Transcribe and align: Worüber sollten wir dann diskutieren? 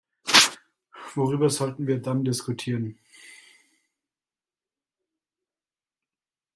Worüber 1.13 1.51
sollten 1.51 1.85
wir 1.85 2.01
dann 2.01 2.23
diskutieren? 2.23 2.97